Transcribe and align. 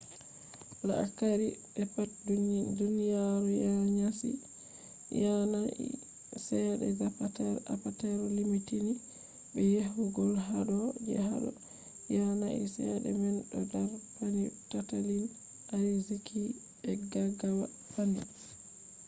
la’akari 0.87 1.47
be 1.73 1.83
pat 1.93 2.09
duniyaru 2.77 3.49
yanayi 5.23 5.89
chede 6.45 6.87
zapatero 6.99 7.59
apatero 7.73 8.23
timmitini 8.35 8.93
be 9.51 9.61
yechugo 9.73 10.23
hado‘’ 10.47 10.77
je 11.05 11.13
hado 11.27 11.49
yanayi 12.15 12.63
chede 12.75 13.09
man 13.21 13.37
do 13.49 13.59
dar 13.71 13.89
panni 14.15 14.45
tattalin 14.69 15.25
ariziki 15.75 16.41
be 16.79 16.89
gaggawa 17.11 17.65
panni 17.91 18.21